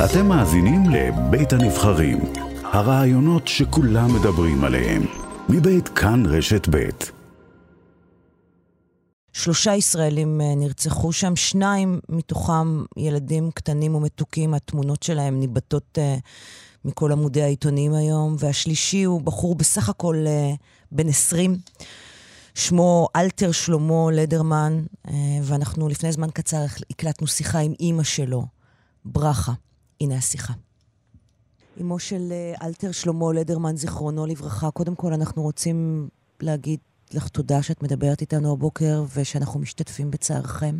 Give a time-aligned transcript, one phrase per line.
[0.00, 2.18] אתם מאזינים לבית הנבחרים,
[2.62, 5.02] הרעיונות שכולם מדברים עליהם,
[5.48, 7.10] מבית כאן רשת בית.
[9.32, 16.20] שלושה ישראלים אה, נרצחו שם, שניים מתוכם ילדים קטנים ומתוקים, התמונות שלהם ניבטות uh,
[16.84, 20.56] מכל עמודי העיתונים היום, והשלישי הוא בחור בסך הכל uh,
[20.92, 21.58] בן 20.
[22.54, 24.84] שמו אלתר שלמה לדרמן,
[25.42, 28.46] ואנחנו לפני זמן קצר הקלטנו שיחה עם אימא שלו,
[29.04, 29.52] ברכה.
[30.02, 30.52] הנה השיחה.
[31.80, 36.08] אמו של אלתר שלמה לדרמן, זיכרונו לברכה, קודם כל אנחנו רוצים
[36.42, 36.80] להגיד
[37.14, 40.74] לך תודה שאת מדברת איתנו הבוקר ושאנחנו משתתפים בצערכם.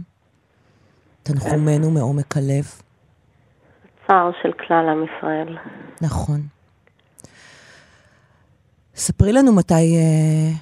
[1.22, 2.64] תנחומינו מעומק הלב.
[4.06, 5.58] צער של כלל עם ישראל.
[6.02, 6.40] נכון.
[8.94, 10.52] ספרי לנו מתי, אה,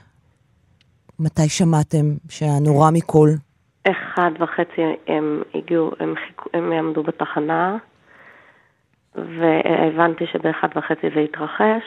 [1.19, 3.29] מתי שמעתם שהנורא מכל...
[3.91, 7.77] אחד וחצי הם הגיעו, הם, חיכו, הם עמדו בתחנה,
[9.15, 11.85] והבנתי שבאחד וחצי זה התרחש.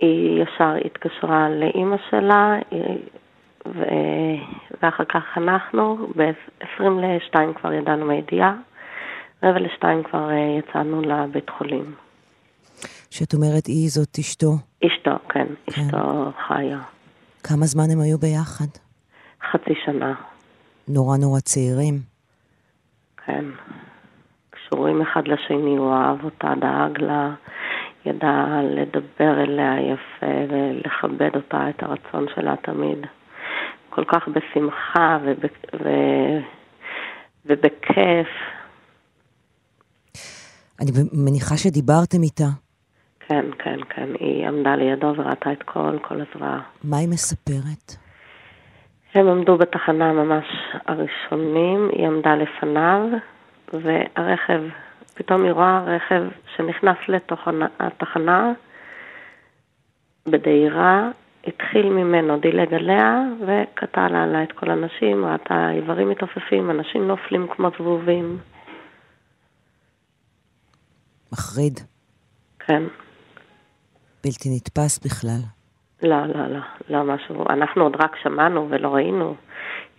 [0.00, 2.58] היא ישר התקשרה לאימא שלה,
[3.66, 3.82] ו...
[4.82, 8.54] ואחר כך אנחנו, ב-20 ל-2 כבר ידענו מהידיעה,
[9.42, 11.94] רבע ל-2 כבר אה, יצאנו לבית חולים.
[13.10, 14.52] שאת אומרת היא זאת אשתו?
[14.86, 15.82] אשתו, כן, כן.
[15.82, 16.78] אשתו חיה.
[17.42, 18.70] כמה זמן הם היו ביחד?
[19.50, 20.14] חצי שנה.
[20.88, 21.94] נורא נורא צעירים.
[23.26, 23.44] כן.
[24.70, 27.30] קשורים אחד לשני, הוא אהב אותה, דאג לה.
[28.06, 32.98] ידע לדבר אליה יפה ולכבד אותה, את הרצון שלה תמיד.
[33.90, 35.38] כל כך בשמחה וב,
[35.84, 35.88] ו,
[37.46, 38.28] ובכיף.
[40.80, 42.48] אני מניחה שדיברתם איתה.
[43.20, 44.08] כן, כן, כן.
[44.20, 46.60] היא עמדה לידו וראתה את כל, כל הזוועה.
[46.84, 47.96] מה היא מספרת?
[49.14, 50.44] הם עמדו בתחנה ממש
[50.86, 53.00] הראשונים, היא עמדה לפניו,
[53.72, 54.62] והרכב
[55.14, 56.22] פתאום היא רואה רכב
[56.56, 57.48] שנכנס לתוך
[57.80, 58.52] התחנה
[60.26, 61.10] בדהירה,
[61.46, 67.70] התחיל ממנו, דילג עליה וקטע לה את כל הנשים, ראתה איברים מתעופפים, אנשים נופלים כמו
[67.78, 68.38] זבובים.
[71.32, 71.80] מחריד.
[72.58, 72.82] כן.
[74.24, 75.40] בלתי נתפס בכלל.
[76.02, 77.44] לא, לא, לא, לא משהו.
[77.50, 79.34] אנחנו עוד רק שמענו ולא ראינו.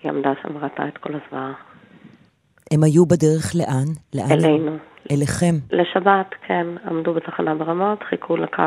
[0.04, 1.71] היא עמדה שם וראתה את כל הזוועה.
[2.72, 3.88] הם היו בדרך לאן?
[4.14, 4.78] לאן אלינו.
[5.12, 5.56] אליכם?
[5.72, 6.68] לשבת, כן.
[6.88, 8.64] עמדו בתחנה ברמות, חיכו לקו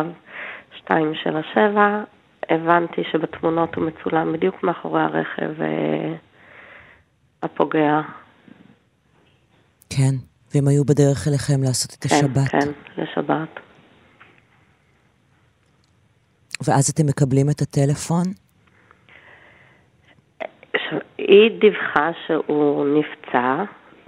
[0.83, 2.05] 277.
[2.51, 6.15] הבנתי שבתמונות הוא מצולם בדיוק מאחורי הרכב אה,
[7.43, 8.01] הפוגע.
[9.91, 10.15] כן,
[10.55, 12.49] והם היו בדרך אליכם לעשות את כן, השבת.
[12.49, 13.61] כן, כן, לשבת.
[16.67, 18.25] ואז אתם מקבלים את הטלפון?
[21.19, 23.65] היא דיווחה שהוא נפצע,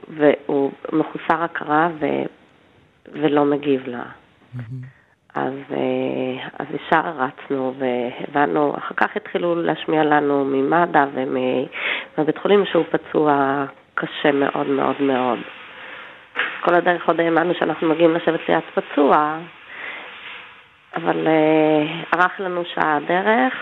[0.08, 2.06] והוא מחוסר הכרה ו...
[3.12, 4.02] ולא מגיב לה.
[4.02, 4.60] Mm-hmm.
[5.34, 12.84] אז, אה, אז ישר רצנו והבנו, אחר כך התחילו להשמיע לנו ממד"א ומבית חולים שהוא
[12.90, 13.64] פצוע
[13.94, 15.38] קשה מאוד מאוד מאוד.
[16.60, 19.38] כל הדרך עוד האמנו שאנחנו מגיעים לשבת ליד פצוע,
[20.96, 23.54] אבל uh, ערך לנו שעה דרך,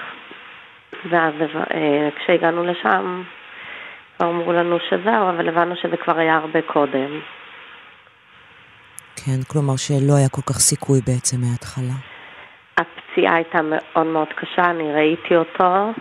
[1.10, 1.75] ואז uh,
[2.19, 3.22] כשהגענו לשם,
[4.23, 7.21] אמרו לנו שזהו, אבל הבנו שזה כבר היה הרבה קודם.
[9.17, 11.95] כן, כלומר שלא היה כל כך סיכוי בעצם מההתחלה.
[12.77, 15.93] הפציעה הייתה מאוד מאוד קשה, אני ראיתי אותו.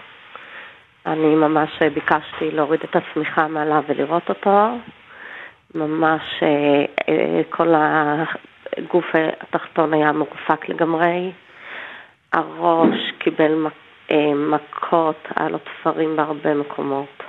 [1.06, 4.78] אני ממש ביקשתי להוריד את השמיכה מעליו ולראות אותו.
[5.76, 7.74] ממש אה, אה, כל
[8.78, 9.06] הגוף
[9.42, 11.32] התחתון היה מרוסק לגמרי.
[12.34, 13.68] הראש קיבל
[14.12, 17.23] אה, מכות, היה לו תפרים בהרבה מקומות.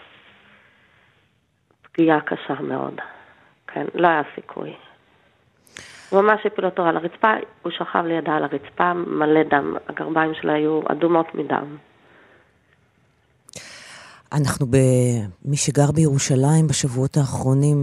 [1.94, 3.00] פגיעה קשה מאוד.
[3.66, 4.72] כן, לא היה סיכוי.
[6.10, 7.32] הוא ממש הפיל אותו על הרצפה,
[7.62, 9.77] הוא שכב לידה על הרצפה, מלא דם.
[9.88, 11.77] הגרביים שלה היו אדומות מדם.
[14.33, 14.77] אנחנו, ב...
[15.44, 17.77] מי שגר בירושלים בשבועות האחרונים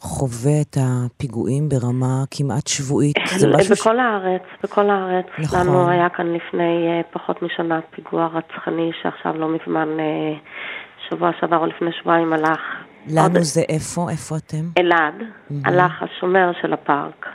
[0.00, 3.16] חווה את הפיגועים ברמה כמעט שבועית.
[3.36, 3.98] זה משהו בכל ש...
[3.98, 5.26] הארץ, בכל הארץ.
[5.38, 5.60] נכון.
[5.60, 11.56] לנו היה כאן לפני uh, פחות משנה פיגוע רצחני שעכשיו לא מזמן, uh, שבוע שעבר
[11.56, 12.60] או לפני שבועיים הלך
[13.06, 13.42] לנו עוד...
[13.42, 14.10] זה איפה?
[14.10, 14.70] איפה אתם?
[14.78, 15.54] אלעד, mm-hmm.
[15.64, 17.26] הלך השומר של הפארק.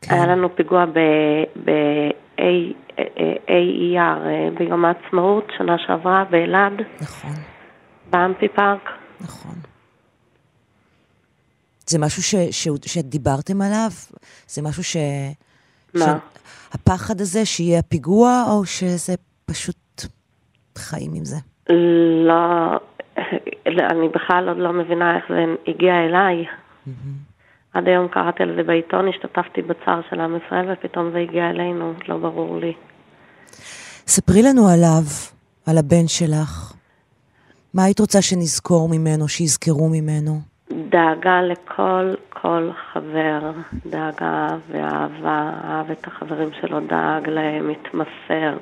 [0.00, 0.14] כן.
[0.14, 2.36] היה לנו פיגוע ב-AER
[3.98, 6.72] אה, ביום העצמאות, שנה שעברה, באלעד.
[7.00, 7.34] נכון.
[8.10, 8.88] באמפי פארק.
[9.20, 9.54] נכון.
[11.86, 13.90] זה משהו ש, ש, שדיברתם עליו?
[14.46, 14.96] זה משהו ש...
[15.94, 16.04] מה?
[16.04, 16.08] ש...
[16.72, 19.14] הפחד הזה שיהיה פיגוע, או שזה
[19.46, 19.76] פשוט
[20.78, 21.36] חיים עם זה?
[22.26, 22.76] לא,
[23.66, 26.44] אני בכלל עוד לא מבינה איך זה הגיע אליי.
[27.74, 31.92] עד היום קראתי על זה בעיתון, השתתפתי בצער של עם ישראל, ופתאום זה הגיע אלינו,
[32.08, 32.72] לא ברור לי.
[34.06, 35.02] ספרי לנו עליו,
[35.66, 36.72] על הבן שלך.
[37.74, 40.40] מה היית רוצה שנזכור ממנו, שיזכרו ממנו?
[40.70, 43.50] דאגה לכל כל חבר,
[43.86, 48.56] דאגה ואהבה, אהב את החברים שלו, דאג להם, התמסר.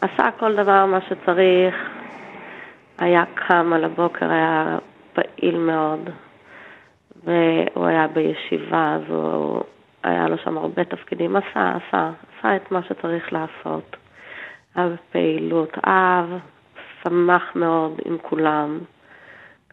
[0.00, 1.74] עשה כל דבר מה שצריך,
[3.00, 4.78] היה קם על הבוקר, היה
[5.12, 6.10] פעיל מאוד,
[7.24, 9.62] והוא היה בישיבה, אז הוא,
[10.02, 13.96] היה לו שם הרבה תפקידים, עשה, עשה, עשה את מה שצריך לעשות.
[14.74, 16.26] היה בפעילות, אהב,
[17.02, 18.78] שמח מאוד עם כולם,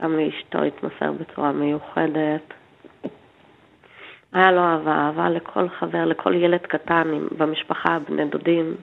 [0.02, 2.54] גם לאשתו התמסר בצורה מיוחדת.
[4.34, 8.76] היה לו אהבה, אהבה לכל חבר, לכל ילד קטן במשפחה, בני דודים,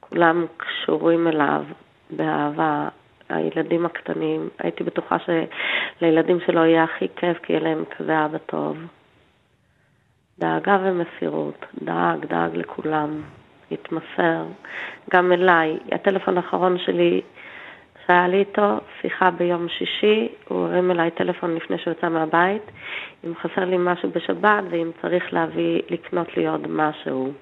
[0.00, 1.64] כולם קשורים אליו
[2.10, 2.88] באהבה.
[3.32, 8.76] הילדים הקטנים, הייתי בטוחה שלילדים שלו יהיה הכי כיף, כי יהיה להם כזה אבא טוב.
[10.38, 13.22] דאגה ומסירות, דאג, דאג לכולם,
[13.72, 14.44] התמסר,
[15.10, 15.78] גם אליי.
[15.92, 17.20] הטלפון האחרון שלי
[18.06, 22.62] שהיה לי איתו שיחה ביום שישי, הוא הרים אליי טלפון לפני שהוא יצא מהבית,
[23.24, 27.32] אם חסר לי משהו בשבת ואם צריך להביא, לקנות לי עוד משהו.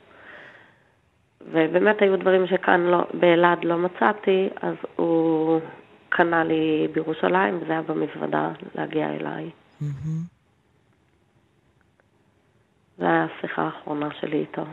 [1.52, 5.60] ובאמת היו דברים שכאן לא, באלעד לא מצאתי, אז הוא
[6.10, 9.50] קנה לי בירושלים, וזה היה במזוודה להגיע אליי.
[9.82, 10.40] Mm-hmm.
[12.98, 14.64] זו הייתה השיחה האחרונה שלי איתו.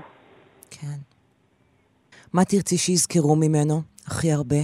[0.70, 0.98] כן.
[2.34, 4.56] מה תרצי שיזכרו ממנו הכי הרבה?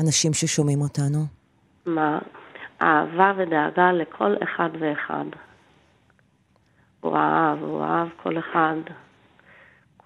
[0.00, 1.18] אנשים ששומעים אותנו?
[1.86, 2.18] מה?
[2.82, 5.24] אהבה ודאגה לכל אחד ואחד.
[7.00, 8.76] הוא אהב, הוא אהב כל אחד.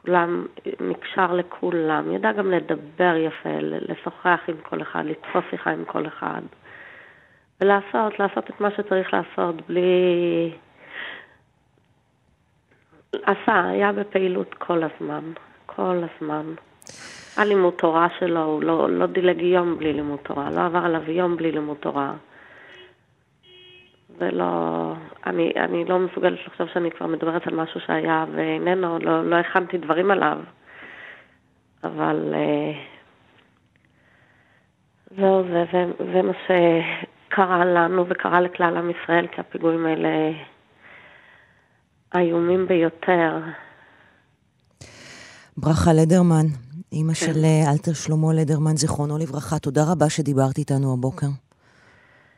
[0.05, 0.47] כולם,
[0.81, 2.12] נקשר לכולם.
[2.12, 6.41] ידע גם לדבר יפה, לשוחח עם כל אחד, לתפוס שיחה עם כל אחד.
[7.61, 10.52] ולעשות, לעשות את מה שצריך לעשות בלי...
[13.12, 15.32] עשה, היה בפעילות כל הזמן,
[15.67, 16.55] כל הזמן.
[17.37, 21.37] הלימוד תורה שלו, הוא לא, לא דילג יום בלי לימוד תורה, לא עבר עליו יום
[21.37, 22.12] בלי לימוד תורה.
[24.20, 24.93] ולא,
[25.26, 29.78] אני, אני לא מסוגלת לחשוב שאני כבר מדברת על משהו שהיה ואיננו, לא, לא הכנתי
[29.78, 30.38] דברים עליו.
[31.84, 32.72] אבל אה,
[35.17, 40.08] זהו, זה, זה, זה מה שקרה לנו וקרה לכלל עם ישראל, כי הפיגועים האלה
[42.14, 43.38] איומים ביותר.
[45.56, 46.46] ברכה לדרמן,
[46.93, 47.14] אימא כן.
[47.14, 51.26] של אה, אלתר שלמה לדרמן, זיכרונו לברכה, תודה רבה שדיברת איתנו הבוקר.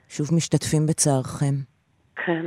[0.08, 1.71] שוב משתתפים בצערכם.
[2.26, 2.46] כן.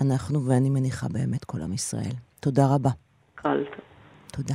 [0.00, 2.14] אנחנו, ואני מניחה באמת כל עם ישראל.
[2.40, 2.90] תודה רבה.
[3.34, 3.84] כל טוב.
[4.32, 4.54] תודה.